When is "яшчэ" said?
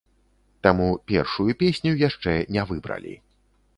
2.07-2.33